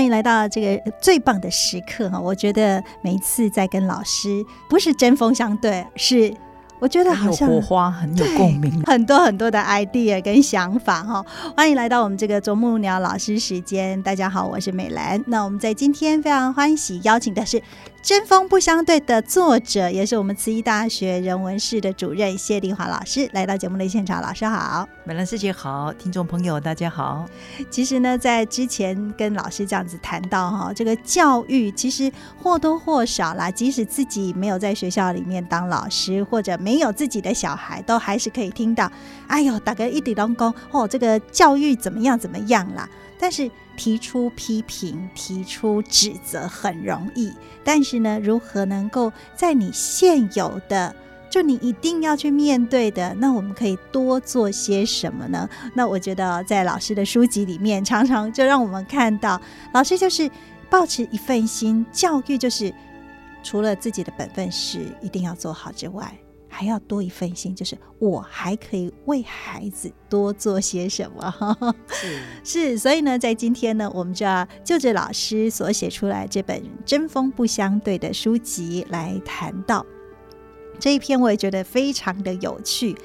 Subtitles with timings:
[0.00, 2.18] 欢迎来到这个最棒的时刻哈！
[2.18, 6.34] 我觉得每一次在跟老师不是针锋相对，是
[6.78, 11.22] 我觉得好像火花很有共鸣，很多很多的 idea 跟想法哈！
[11.54, 15.22] 欢迎来到我们这个啄木鸟老师时间，大家好，我是美兰。
[15.26, 17.62] 那我们在今天非常欢喜邀请的是。
[18.02, 24.22] 针锋不相对的作者，也是我们慈溪大学人文室的主任谢丽华老师来到节目的现场。
[24.22, 27.26] 老师好，美兰师姐好，听众朋友大家好。
[27.68, 32.10] 其实呢，在之前跟老师这样子谈到哈，这个教育其实
[32.42, 38.90] 或多或少啦，即使自己没有在学校里面当老师，或者没有自己的小孩，都还是可以听到，
[39.26, 42.88] 哎呦，大概一点龙功哦，这个教育怎么样怎么样啦。
[43.18, 47.32] 但是提出批评、提出指责很容易，
[47.64, 50.94] 但是呢，如何能够在你现有的，
[51.30, 55.48] 就你一定要去面对的，那我们可以多做些什么呢？
[55.72, 59.40] 那我觉得在老师的书籍里面，常常就让我们看到，
[59.72, 60.30] 老师就是
[60.68, 62.70] 保持一份心，教育就是
[63.42, 66.14] 除了自己的本分事一定要做好之外。
[66.52, 71.56] 还要多一份心，就是我还可以为孩子多做些什么。
[71.88, 79.86] 是 是，所以呢，在今天呢，我们就要就着老师所写出来这本《针锋不相对》的书籍来谈到
[80.78, 82.96] 这一篇，我也觉得非常的有趣。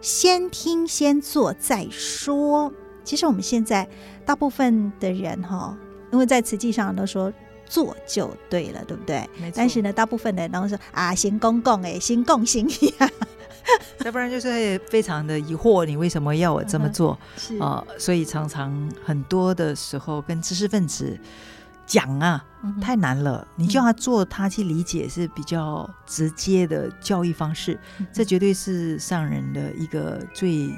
[0.00, 2.72] 先听先做再说。
[3.04, 3.88] 其实我们现在
[4.26, 5.78] 大部分的人哈，
[6.12, 7.32] 因为在词际上都说。
[7.68, 9.28] 做就对了，对不对？
[9.54, 12.68] 但是呢，大部分的人都说啊，行公共哎，行共行
[12.98, 13.10] 呀，
[14.04, 17.18] 要不然就是非常的疑惑，你为什么要我这么做？
[17.36, 21.18] 是啊，所以常常很多的时候跟知识分子
[21.86, 22.44] 讲啊，
[22.80, 23.46] 太难了。
[23.56, 27.78] 你叫他做，他去理解是比较直接的教育方式，
[28.12, 30.70] 这绝对是上人的一个最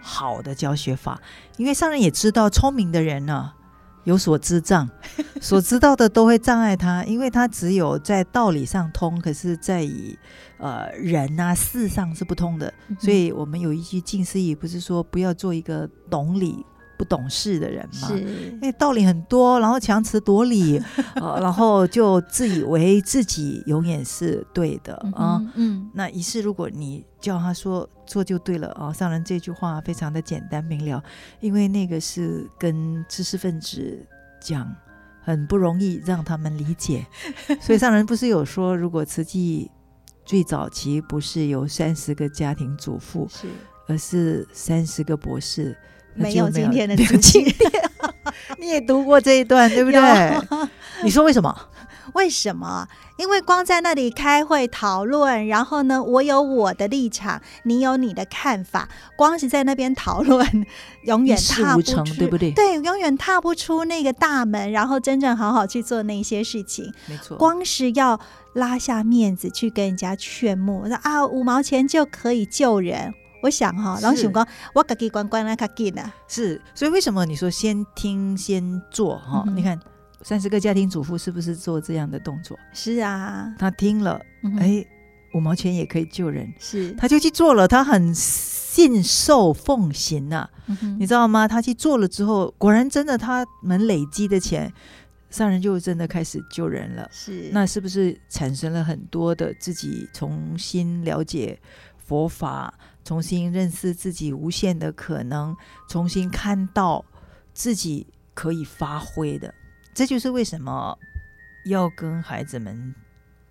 [0.00, 1.20] 好的教学法。
[1.56, 3.52] 因为上人也知道，聪明的人呢。
[4.04, 4.88] 有所知障，
[5.40, 10.18] 所知道的都会障碍他，因为他只有在道理上通，可是在以
[10.58, 12.72] 呃人啊事上是不通的。
[12.98, 16.64] 所以我们有一句近思语，不是说不要做一个懂理
[16.98, 18.10] 不懂事的人嘛？
[18.10, 20.82] 因为道理很多，然后强词夺理，
[21.16, 25.40] 呃，然后就自以为自己永远是对的啊。
[25.54, 27.88] 嗯，那于是如果你叫他说。
[28.08, 28.90] 做就对了啊！
[28.90, 31.04] 上人这句话非常的简单明了，
[31.40, 34.02] 因为那个是跟知识分子
[34.40, 34.74] 讲，
[35.20, 37.06] 很不容易让他们理解。
[37.60, 39.70] 所以上人不是有说，如果慈济
[40.24, 43.46] 最早期不是有三十个家庭主妇，是
[43.86, 45.76] 而是三十个博士，
[46.18, 47.54] 没有今天的自己。
[48.58, 50.00] 你也读过这一段对不对？
[51.02, 51.56] 你说为什么？
[52.14, 52.86] 为什么？
[53.18, 60.66] 因为光在那里开会讨论，然后呢，我有我的立场，你有你的看法，光是在那边讨论，
[61.02, 62.50] 永远踏不出，对不对？
[62.52, 66.92] 对，永远踏不出那个大门，然后真正好好去做那些事情。
[67.06, 68.18] 没错，光是要
[68.54, 73.12] 拉下面子去跟人家劝募，说啊，五毛钱就可以救人。
[73.42, 76.14] 我想哈，然后想讲我自己关关那卡紧啊。
[76.26, 79.44] 是，所以为什么你说先听先做哈？
[79.54, 79.78] 你看。
[80.22, 82.58] 三十个家庭主妇是不是做这样的动作？
[82.72, 84.20] 是啊，他听了，
[84.58, 84.84] 哎，
[85.32, 90.50] 五毛钱也可以救人，是，他就去做了，他很信受奉行呐，
[90.98, 91.46] 你知道吗？
[91.46, 94.70] 他去做了之后，果然真的，他们累积的钱，
[95.30, 97.08] 上人就真的开始救人了。
[97.12, 101.56] 是，那是不是产生了很多的自己重新了解
[102.08, 102.72] 佛法，
[103.04, 105.54] 重新认识自己无限的可能，
[105.90, 107.04] 重新看到
[107.52, 109.52] 自己可以发挥的？
[109.92, 110.98] 这就是为什么
[111.66, 112.94] 要跟孩子们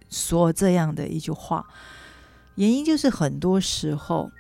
[0.10, 1.64] 说这样的一句话，
[2.56, 4.32] 原因就是很多时候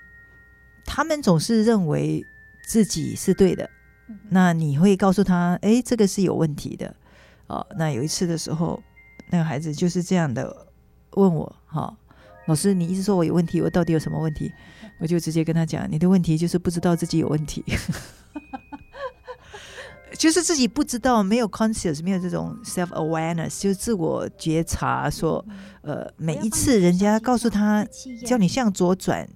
[0.84, 2.26] 他们总是认为
[2.68, 3.70] 自己是对的，
[4.30, 6.96] 那你会告诉他：“哎，这个是有问题的。”
[7.46, 8.82] 哦，那有一次的时候，
[9.30, 10.68] 那个孩子就是这样的
[11.12, 11.96] 问我：“哈，
[12.48, 14.52] 老师，你一直说我有问题，我到底有什么问题？”
[15.00, 17.64] 我就直接跟他讲：“你的问题就是不知道自己有问题。
[20.18, 25.46] ”就是自己不知道，没有 conscious，没有这种 self awareness，就自我觉察，说，
[25.82, 27.86] 呃，每一次人家告诉他
[28.26, 29.30] 叫你向左转，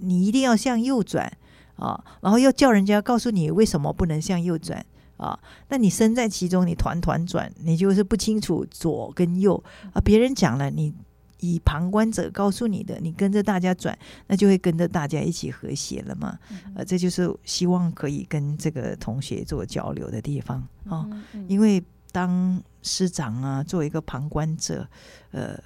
[0.00, 1.32] 你一定要向右转，
[1.76, 4.84] 啊，然后又叫人家告诉你为什么不能向右转
[5.16, 5.38] 啊，
[5.68, 9.62] 那你身在其中，你团团转，你就是不清楚左跟右
[9.94, 10.92] 啊，别人讲了你。
[11.40, 13.96] 以旁观者告诉你的，你跟着大家转，
[14.26, 16.38] 那就会跟着大家一起和谐了嘛？
[16.74, 21.08] 呃，这就是希望可以跟这个同学做交流的地方啊。
[21.46, 24.88] 因为当师长啊，作为一个旁观者，
[25.30, 25.58] 呃，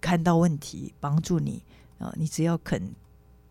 [0.00, 1.62] 看到问题帮助你
[1.98, 2.92] 啊，你只要肯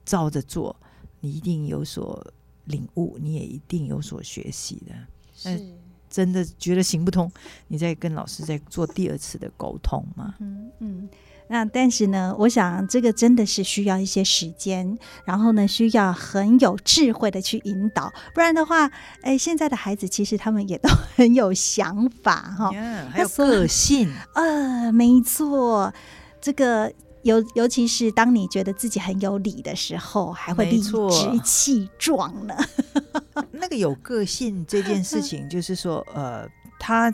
[0.06, 0.76] 照着做，
[1.22, 2.26] 你一定有所
[2.66, 4.94] 领悟，你也一定有所学习的。
[5.36, 5.74] 是
[6.14, 7.30] 真的觉得行不通，
[7.68, 10.36] 你再跟老师再做第二次的沟通嘛？
[10.40, 11.10] 嗯嗯。
[11.50, 18.90] 那但是呢，我想这个真的是需要一些时间，然后呢，需要很有智慧的去引导，不然的话，
[19.22, 22.72] 哎，现在的孩子其实他们也都很有想法哈，
[23.12, 25.94] 还有个性，呃，没错，
[26.40, 26.92] 这个
[27.24, 32.56] 尤尤其是当你觉得自己很有理的时候，还会理直气壮呢。
[33.52, 36.48] 那个有个性这件事情，就是说， 呃，
[36.80, 37.14] 他。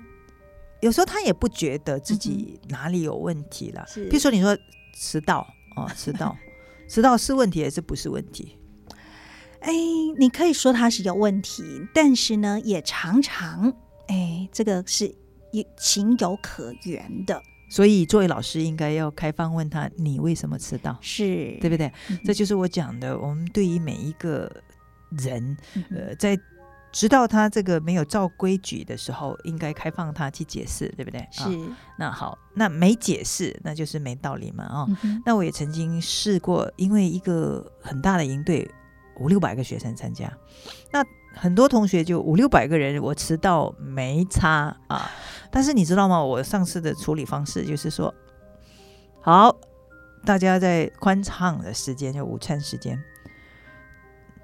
[0.82, 4.58] 有时候他也不觉得自己哪里有问题了，比如说你说
[4.96, 5.46] 迟到
[5.76, 6.34] 哦，迟到，
[6.88, 8.58] 迟到是问题还是不是问题？
[9.60, 9.74] 哎，
[10.18, 13.74] 你可以说他是有问题，但是呢，也常常
[14.08, 15.14] 哎，这个是
[15.78, 17.44] 情有可原的。
[17.69, 20.98] 所以作为老师，应该要开放问他，你为什么迟到？
[21.00, 21.92] 是对不对？
[22.25, 24.51] 这就是我讲的，我们对于每一个
[25.12, 25.56] 人，
[25.92, 26.38] 呃，在。
[26.92, 31.24] 直到他这个没有照规矩的时候，应该开放他去解释，对不对？
[31.30, 31.44] 是。
[32.00, 34.88] 那好，那没解释，那就是没道理嘛啊。
[35.24, 38.68] 那我也曾经试过，因为一个很大的营队，
[39.19, 40.36] 五六百个学生参加，
[40.92, 41.04] 那
[41.39, 45.09] 很多同学就五六百个人，我迟到没差啊。
[45.50, 46.21] 但是你知道吗？
[46.21, 48.13] 我上次的处理方式就是说，
[49.21, 49.56] 好，
[50.25, 53.01] 大家在宽敞的时间，就午餐时间。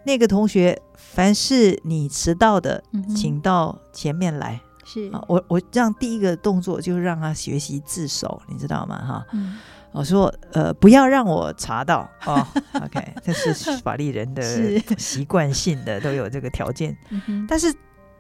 [0.06, 2.82] 那个同学，凡是你迟到的，
[3.16, 4.62] 请到前面来。
[4.86, 9.04] 是啊，我我这样第一个动作就是让他学习自首，你知道吗？
[9.04, 9.26] 哈，
[9.96, 12.46] 我说呃，不要让我查到哦。
[12.74, 14.44] OK，这是 法律人的
[14.98, 16.96] 习惯性的都有这个条件。
[17.48, 17.74] 但是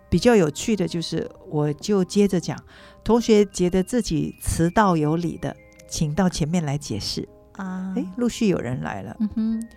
[0.09, 2.57] 比较有趣的就是，我就接着讲，
[3.03, 5.55] 同学觉得自己迟到有理的，
[5.87, 7.27] 请到前面来解释
[7.57, 7.93] 啊。
[7.95, 9.15] 哎，陆续有人来了。
[9.19, 9.67] 嗯哼。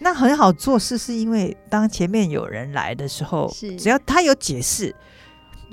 [0.00, 4.94] 那很好做事，是因为当前面有人来的时候，只要他有解释，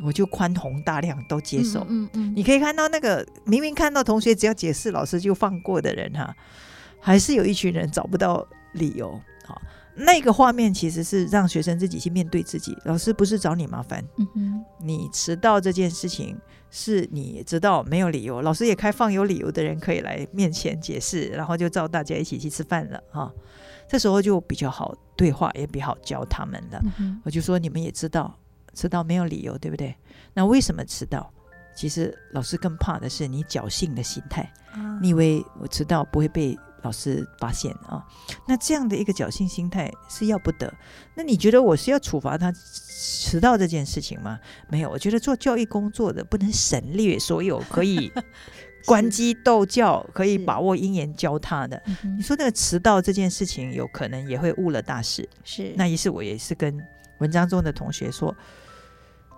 [0.04, 1.86] 我就宽宏大量都接受。
[1.90, 6.36] 嗯嗯，你可以看到那个明明看到同学只要解释，老师就放过的人哈，
[7.00, 9.12] 还是有一群人找不到理由
[9.48, 9.56] 啊。
[9.98, 14.04] 那个画面其实是让学生自己去面对自己，老师不是找你麻烦。
[14.18, 16.38] 嗯哼，你迟到这件事情
[16.70, 23.32] 是你知道没有理由，老师也开放有理由的人可以来面前解释，然后就照大家一起去吃饭了哈。
[23.88, 26.84] 这时候就比较好对话，也比较好教他们了。
[27.24, 28.38] 我就说你们也知道，
[28.76, 29.96] 迟到没有理由，对不对？
[30.34, 31.32] 那为什么迟到？
[31.76, 34.48] 其实老师更怕的是你侥幸的心态。
[35.02, 38.06] 你以为我迟到不会被老师发现啊？
[38.48, 40.72] 那这样的一个侥幸心态是要不得。
[41.16, 44.40] 那你觉得我是要处罚他迟到这件事情吗？
[44.70, 48.12] 没有，我觉得做教育工作的不能省略所有可以。
[48.86, 51.82] 关机斗教可以把握因缘教他的，
[52.16, 55.28] 你说那个迟到这件事情，有可能也会误了大事。
[55.44, 56.80] 是，那一次我也是跟
[57.18, 58.36] 文章中的同学说，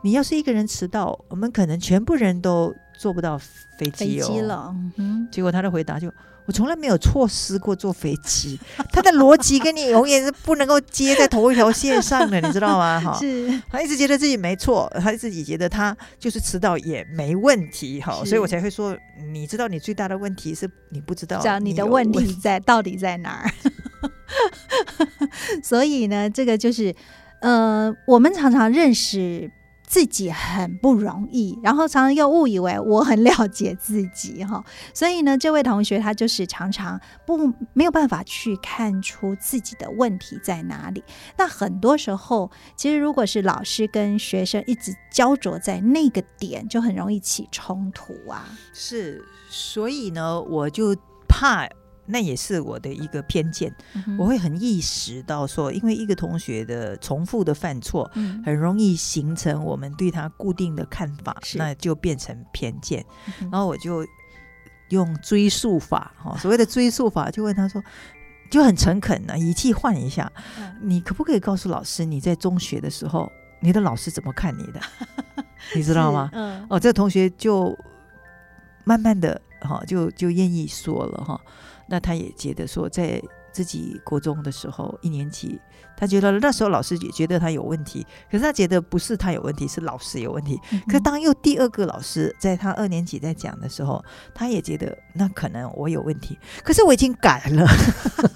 [0.03, 4.75] 你要是一个人迟到，我们可能全部人都坐不到飞机了。
[4.97, 6.11] 嗯，结果他的回答就。
[6.45, 8.57] 我从来没有错失过坐飞机，
[8.93, 12.97] 他的逻辑跟你永远是不能够接在同一条线上的，你知道吗？
[13.03, 18.97] 哈，是他一直觉得自己没错，他自己觉得他就是迟到也没问题，哈，所以我才会说，
[19.33, 23.51] 你知道你最大的问题是你不知道你的问题在到底在哪儿，
[25.61, 26.95] 所以呢，这个就是
[27.41, 29.51] 呃，我们常常认识。
[29.87, 34.63] 自己很不容易，然后常常又误以为我很了解自己哈，
[34.93, 41.01] 所以呢，这位同学他就是常常不没有办法去看出自己的问题在哪里。
[41.37, 48.45] 那很多时候，其实如果是老师跟学生一直焦灼在那个点，就很容易起冲突啊。
[48.73, 50.93] 是，所以呢，我就
[51.29, 51.65] 怕。
[52.07, 53.73] 那也是我的一个偏见，
[54.17, 58.09] 我会很意识到说，因为一个同学的重复的犯错，
[58.45, 63.05] 很容易形成我们对他固定的看法，那就变成偏见。
[63.51, 64.05] 然后我就
[64.89, 67.83] 用追溯法，哈，所谓的追溯法，就问他说，
[68.49, 70.31] 就很诚恳的语气换一下，
[70.81, 74.79] 你可不可以告诉老师，你在中学的时候，你的老师怎么看你的？
[75.75, 76.31] 你知道吗？
[76.69, 77.77] 哦，这个同学就
[78.85, 81.41] 慢慢的哈，就就愿意说了哈。
[81.87, 85.59] 那他也觉得说，在自己国中的时候一年级，
[85.95, 90.59] 他觉得那时候老师也觉得他有问题，可是他觉得不是他有问题，是老师有问题。
[90.87, 94.03] 可当又第二个老师在他二年级在讲的时候，
[94.35, 97.65] 他也觉得那可能我有问题，可是我已经改了，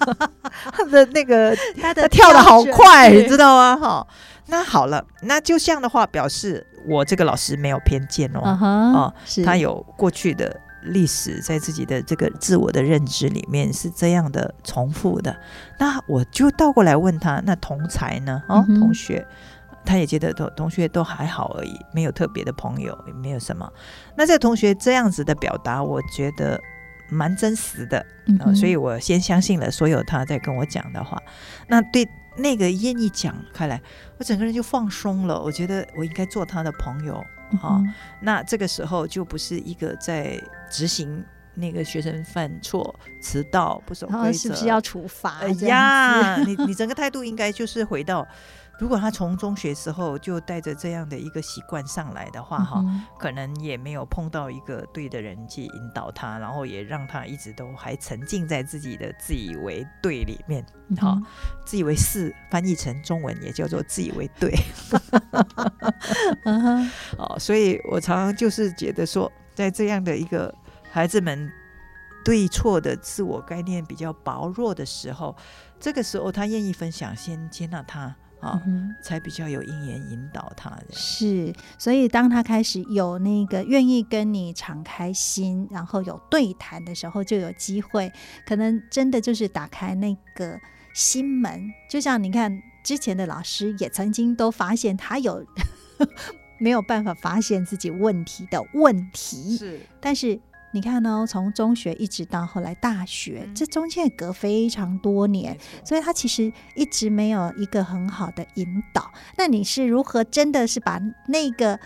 [0.72, 3.76] 他的那个 他的跳的好快，你知道吗？
[3.76, 4.06] 哈，
[4.46, 15.36] 那好了，那就这样的话，表示我这个老师没有偏见哦，哦是他有过去的历史，在自己的这个自我的认知里面是这样的重复的。
[15.78, 18.42] 那我就倒过来问他，那同才呢？
[18.48, 19.26] 哦，嗯同学。
[19.84, 23.68] 他也觉得同同学都还好而已，没有特别的朋友，也没有什么。
[24.16, 26.56] 那这个同学这样子的表达，我觉得
[27.10, 27.98] 蛮真实的。
[27.98, 31.20] 啊、嗯哼所以我先相信了所有他在跟我讲的话。
[31.66, 33.82] 那对那个愿意讲开来，
[34.18, 35.42] 我整个人就放松了。
[35.42, 37.20] 我觉得我应该做他的朋友
[37.58, 40.40] 啊、嗯那这个时候就不是一个在
[40.70, 48.26] 执行那个学生犯错、迟到、不守规则，是不是要处罚哎呀，你你整个态度应该就是回到，
[48.78, 60.64] 如果他从中学时候就带着这样的一个习惯上来的话，哈、嗯可能也没有碰到一个对的人去引导他，然后也让他一直都还沉浸在自己的自以为对里面，
[60.96, 61.24] 哈、嗯
[61.64, 64.52] 自以为是翻译成中文也叫做自以为对，
[66.44, 66.90] 嗯哼。
[67.18, 70.52] 哦，所以我常常就是觉得说，在这样的一个
[70.90, 71.50] 孩子们
[72.24, 75.36] 对错的自我概念比较薄弱的时候，
[75.78, 80.86] 这个时候他愿意分享，先接纳他啊、嗯才比较有因缘引导他的。
[80.90, 88.12] 是，所以当他开始有那个愿意跟你敞开心，然后有对谈的时候，就有机会，
[88.44, 90.60] 可能真的就是打开那个
[90.92, 91.70] 心门。
[91.88, 95.46] 就像你看，之前的老师也曾经都发现他有
[96.58, 100.38] 没有办法发现自己问题的问题，是但是
[100.72, 109.10] 你看哦，从中学一直到后来大学，嗯这中间隔非常多年所以他其实一直没有一个很好的引导。
[109.36, 111.78] 那你是如何真的是把那个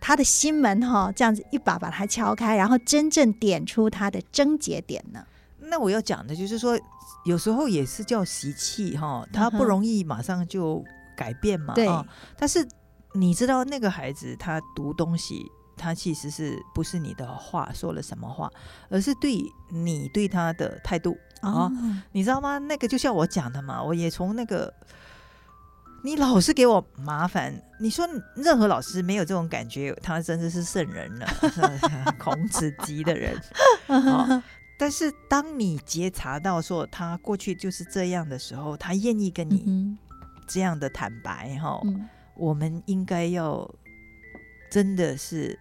[0.00, 5.24] 他的心门哈、这样子一把把它敲开，然后真正点出他的症结点呢？
[5.58, 6.78] 那我要讲的就是说，
[7.24, 10.82] 有时候也是叫习气哈，他不容易马上就
[11.16, 11.74] 改变嘛。
[11.74, 12.06] 对啊
[12.38, 12.66] 但是
[13.14, 15.44] 你知道那个孩子他读东西，
[15.76, 18.50] 他其实是不是你的话说了什么话，
[18.88, 21.50] 而是对你对他的态度啊。
[21.50, 21.72] 哦，
[22.12, 22.58] 你知道吗？
[22.58, 24.72] 那个就像我讲的嘛，我也从那个。
[26.02, 28.06] 你老是给我麻烦，你说
[28.36, 31.26] 任何老师没有这种感觉，他真的是圣人了，
[32.16, 33.36] 孔子级的人。
[33.88, 34.40] 哦
[34.78, 39.98] 但是当你觉察到说他过去就是这样的时候，他愿意跟你嗯
[40.46, 41.80] 这样的坦白哈、
[42.36, 43.68] 我们应该要
[44.76, 45.58] 真的是，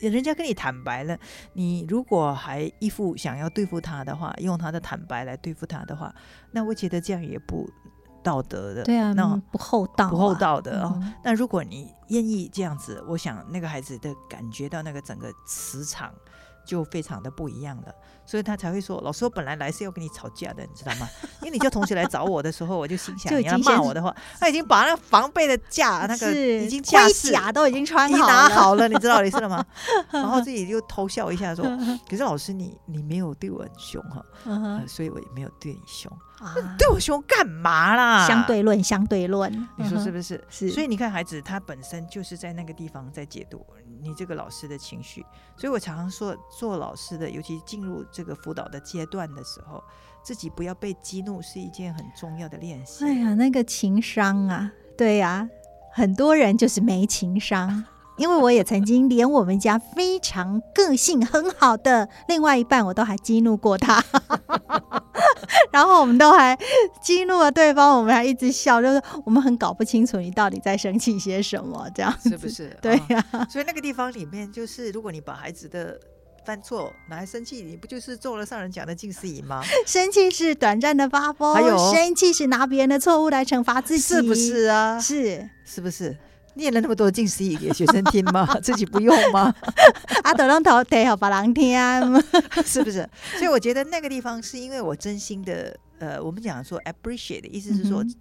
[0.00, 1.18] 人家跟你坦白了，
[1.52, 6.14] 你如果还一副想要对付他的话，用他的坦白来对付他的话，
[6.50, 7.68] 那我觉得这样也不
[8.22, 8.84] 道德的。
[8.84, 10.94] 对啊，那嗯不厚道啊、不厚道的哦。
[10.96, 16.10] 嗯那如果你愿意这样子，我想那个孩子的感觉到那个整个磁场
[16.66, 17.94] 就非常的不一样了，
[18.28, 21.08] 所以他才会说：“老师，我本来来是要跟你吵架的，你知道吗？
[21.40, 29.64] 因为你叫同学来找我的时候，我就心想你要骂我的话，他已经把那个防备的架那个已经架盔甲都已经穿好了，拿好了，你知道意思了吗？
[30.12, 31.64] 然后自己就偷笑一下说：
[32.06, 34.22] 可是老师你你没有对我很凶哈、
[34.86, 38.26] 所以我也没有对你凶，啊，对我凶干嘛啦？
[38.26, 40.10] 相对论，相对论，你说是是？
[40.10, 40.44] 不是？
[40.50, 43.64] 是所以你看，孩子他本身就是在那个地方在解读
[44.02, 45.24] 你这个老师的情绪。
[45.56, 49.80] 所以我常常说，做老师的，尤其进入这个辅导的阶段的时候，
[50.24, 53.04] 自己不要被激怒，是一件很重要的练习。
[53.04, 55.48] 哎呀，那个情商啊，对呀、
[55.92, 57.84] 很多人就是没情商。
[58.16, 64.02] 因为我也曾经连我们家非常个性很好的另外一半，我都还激怒过他，
[65.70, 66.58] 然后我们都还
[67.00, 72.48] 激怒了对方，我们还一直笑，就是我们很搞不清楚你到底在生气些什么，这样是不？
[72.48, 72.76] 是？
[72.82, 75.96] 对啊呀、所以那个地方里面，就是如果你把孩子的
[76.48, 79.62] 犯错哪还生气，你不就是做了上人讲的近似瘾吗？
[79.86, 84.34] 生气是短暂的发疯，还有生气是拿别人的错误来惩罚自己，是不？
[84.34, 84.98] 是啊？
[84.98, 86.16] 是是不是？
[86.54, 88.46] 念了那么多近似瘾给学生听吗？
[88.64, 89.54] 自己不用吗？
[90.24, 91.76] 啊，都让头得好把人听，
[92.64, 93.06] 是不是？
[93.36, 98.14] 所以我觉得那个地方是因为我真心的，呃，我们讲说 appreciate 的意思是说，嗯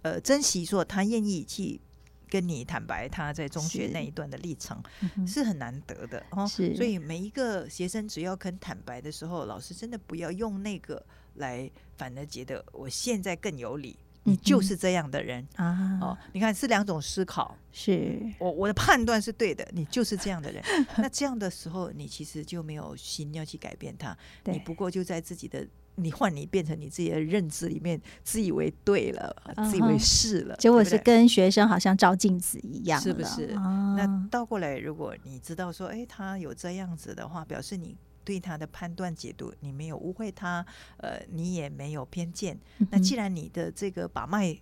[0.00, 1.78] 呃，珍惜说他愿意去
[2.28, 4.80] 跟你坦白他在中学那一段的历程
[5.16, 6.46] 嗯是很难得的哦。
[6.46, 11.04] 所以每一个学生只要肯坦白的时候，老师真的不要用那个
[11.34, 15.46] 来，反而觉得我现在更有理，你就是这样的人。
[15.56, 18.18] 啊，哦，你看是两种思考，是。
[18.38, 20.62] 我我的判断是对的，你就是这样的人。
[20.98, 25.66] 那这样的时候，你其实就没有心要去改变他，你不过就在自己的
[25.98, 29.34] 你换你变成你自己的认知里面自以为对了，
[29.70, 33.48] 自以为是了，结果是跟学生好像照镜子一样，是不是？
[33.54, 40.64] 那倒过来，如果你知道说，哎，他有这样子的话，表示你对他的判断解读，你没有误会他，
[40.98, 42.58] 呃，你也没有偏见。
[42.90, 44.56] 那既然你的这个把脉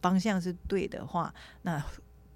[0.00, 1.82] 方向是对的话，那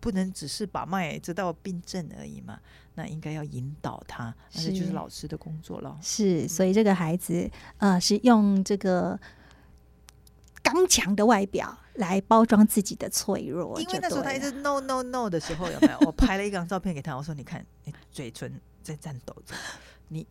[0.00, 2.58] 不能只是把脉知道病症而已嘛？
[2.94, 5.96] 那应该要引导他，那就是老师的工作了。
[6.02, 9.18] 是，所以这个孩子呃，是用这个
[10.62, 13.80] 刚强的外表来包装自己的脆弱。
[13.80, 15.98] 因为那时候他一直 no no no 的时候，有没有？
[16.06, 19.54] 我拍了一张照片给他，我说：“你看，你嘴唇在颤抖着，
[20.08, 20.26] 你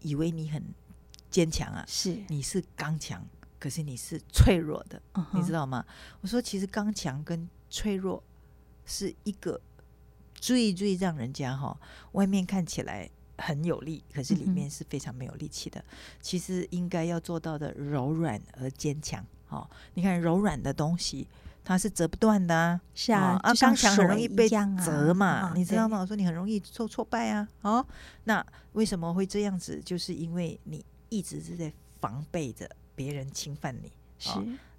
[0.00, 0.62] 以为你很
[1.30, 1.84] 坚强啊？
[1.88, 3.26] 是，你是刚强，
[3.58, 5.84] 可是你是脆弱的，你知道吗？”
[6.22, 8.22] 我说：“其实刚强跟脆弱。”
[8.88, 9.60] 是一个
[10.34, 11.78] 最最让人家哈
[12.12, 15.84] 外面看起来很有力，可是里面是非常没有力气的。
[16.20, 19.24] 其实应该要做到的柔软而坚强。
[19.50, 21.26] 哦，你看柔软的东西
[21.64, 26.00] 它是折不断的啊，是啊，啊刚强很容易被折嘛，你知道吗？
[26.00, 27.48] 我说你很容易受挫败啊。
[27.62, 27.86] 哦，
[28.24, 29.80] 那为什么会这样子？
[29.84, 33.92] 就是因为你一直是在防备着别人侵犯你。
[34.18, 34.30] 是。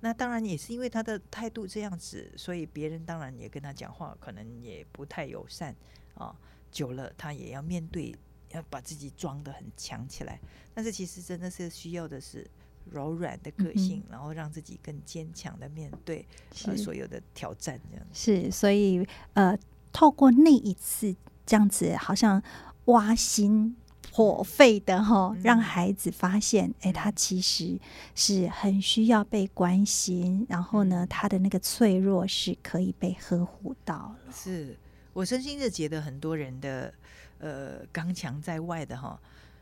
[0.02, 5.76] 那当然也是因为他的态度这样子，所以别人当然也跟他讲话可能也不太友善
[6.14, 6.36] 啊。
[6.72, 8.16] 久了，他也要面对，
[8.52, 10.40] 要把自己装的很强起来。
[10.74, 12.48] 但是其实真的是需要的是
[12.86, 17.80] 柔软的个性，然后让自己更坚强的面对所有的挑战。
[17.90, 19.04] 这样是，所以
[19.34, 19.58] 呃，
[19.92, 21.16] 透过那一次
[21.46, 22.42] 这样子，好像
[22.86, 23.76] 挖心。
[24.12, 27.80] 火沸的哈，让孩子发现，哎，他其实
[28.16, 34.34] 是很需要被关心，然后呢，他的那个脆弱是可以被呵护到了。
[34.34, 34.76] 是
[35.14, 36.94] 我真心的觉得，很多人的
[37.38, 39.20] 呃刚强在外的哈，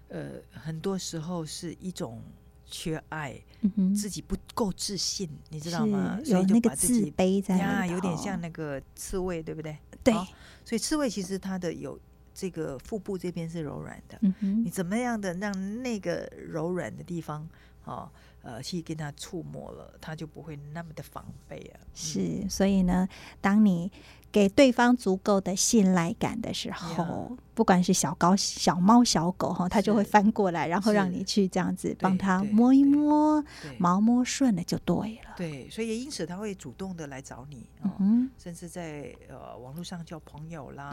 [0.07, 2.21] 呃，很多时候是一种
[2.65, 3.39] 缺爱，
[3.93, 6.19] 自己不够自信，你知道吗？
[6.25, 9.77] 有那个自卑在呀，有点像那个刺猬，对不对？
[10.03, 10.13] 对，
[10.63, 11.99] 所以刺猬其实它的有。
[12.37, 14.19] 这个腹部这边是柔软的，
[14.63, 17.49] 你怎么样的让那个柔软的地方，
[17.83, 18.07] 哦，
[18.43, 21.81] 呃，去跟他触摸了，他就不会那么的防备啊。
[21.95, 23.09] 是，所以呢，
[23.41, 23.91] 当你
[24.31, 33.43] 给对方足够的信赖感的时候，不管是小高、小猫、小狗哈，它就会翻过来，然后让你去这样子帮他摸一摸，
[33.77, 35.33] 毛摸顺了就对了。
[35.35, 37.67] 对，所以也因此他会主动的来找你，
[37.99, 40.91] 嗯，甚至在呃网络上交朋友啦。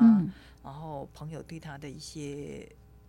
[0.62, 2.66] 然后朋友对他的一些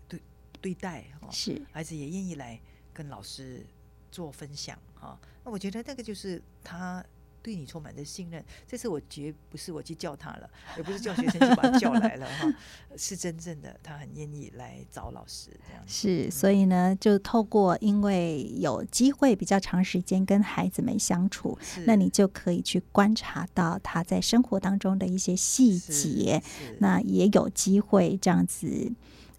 [0.09, 0.21] 对
[0.59, 2.59] 对待哈，是孩子也愿意来
[2.93, 3.65] 跟老师
[4.11, 5.17] 做分享哈。
[5.45, 7.01] 那我觉得那个就是他
[7.45, 8.43] 对你充满着信任。
[8.67, 12.51] 这次我绝不是我去叫他了，也不是叫学生就把他叫来了哈，
[12.97, 15.83] 是真正的他很愿意来找老师这样。
[15.85, 21.55] 是，所以呢，就透过因为有机会比较长时间跟孩子们相处，
[21.85, 26.41] 那你就可以去观察到他在生活当中的一些细节。
[26.79, 28.91] 那也有机会这样子，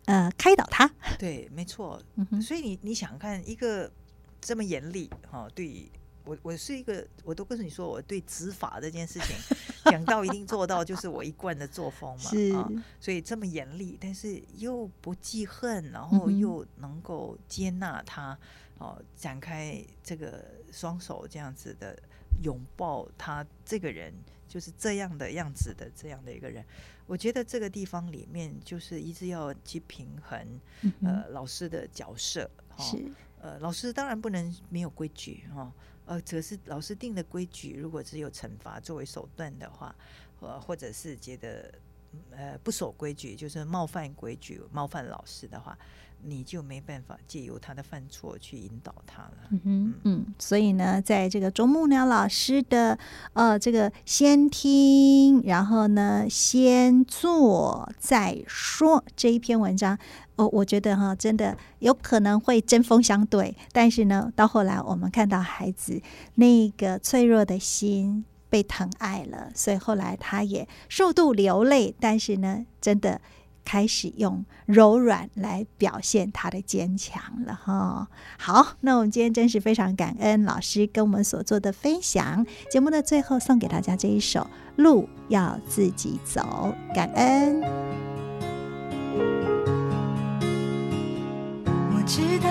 [0.04, 0.88] 呃，开导他。
[1.18, 2.00] 对，没错。
[2.14, 3.90] 嗯所以你你想看一个
[4.40, 5.48] 这么严厉哈？
[5.54, 5.90] 对
[6.26, 9.36] 我，我是一个，我都跟你说，我对执法这件事情
[9.90, 12.30] 讲到一定做到，就是我一贯的作风嘛。
[12.30, 12.52] 是，
[13.00, 18.36] 所以这么严厉，但是又不记恨，然后又能够接纳他，
[18.78, 21.96] 哦，展开这个双手这样子的
[22.42, 24.12] 拥抱他这个人，
[24.48, 26.64] 就是这样的样子的这样的一个人。
[27.06, 30.60] 我觉得这个地方里面就是一直要去平衡，
[31.04, 33.08] 呃，老师的角色是，
[33.40, 35.72] 呃，老师当然不能没有规矩哈，
[36.06, 39.94] 呃，则是老师定的规矩如果只有惩罚作为手段的话，
[40.40, 41.74] 呃，或者是觉得
[42.30, 45.78] 呃不守规矩，就是冒犯规矩、冒犯老师的话。
[46.22, 49.36] 你就没办法借由他的犯错去引导他了。
[49.50, 52.98] 嗯嗯，所以呢，在这个啄木鸟老师的
[53.34, 59.96] 呃这个先听，然后呢先做再说这一篇文章，
[60.34, 63.56] 哦，我觉得哈，真的有可能会针锋相对。
[63.70, 66.00] 但是呢，到后来我们看到孩子
[66.34, 71.94] 那个脆弱的心被疼爱了，所以后来他也数度流泪。
[72.00, 73.20] 但是呢，真的。
[73.66, 78.06] 开始用柔软来表现他的坚强了哈。
[78.38, 82.46] 好，那我们今天真是非常感恩老师跟我们所做的分享。
[82.70, 84.40] 节目的最后送给大家这一首
[84.76, 87.60] 《路要自己走》，感恩。
[91.92, 92.48] 我知道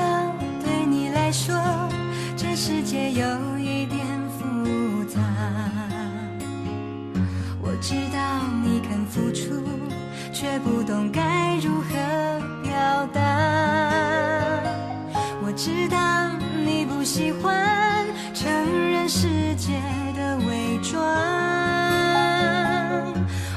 [0.62, 1.56] 对你来说，
[2.36, 4.06] 这世界有一点
[4.38, 5.22] 复杂。
[7.62, 9.64] 我知道你肯付出。
[10.36, 11.96] 却不懂该如何
[12.62, 13.22] 表达。
[15.42, 16.30] 我知道
[16.66, 18.46] 你不喜欢承
[18.92, 19.80] 认世界
[20.14, 21.02] 的伪装。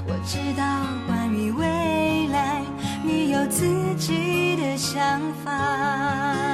[0.06, 0.62] 我知道
[1.08, 2.62] 关于未来
[3.02, 6.47] 你有自己的想法。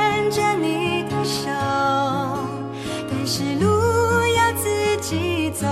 [0.00, 1.50] 牵着你的手
[3.10, 3.66] 但是路
[4.34, 5.66] 要自己走。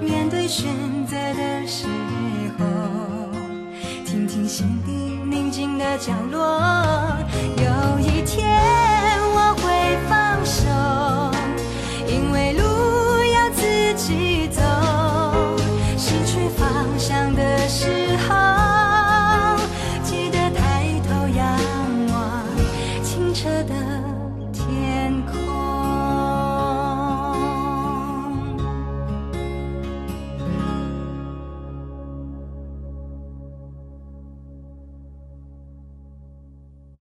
[0.00, 0.66] 面对选
[1.06, 1.86] 择的时
[2.58, 2.64] 候
[4.04, 4.92] 听听心底
[5.24, 7.17] 宁静的角落。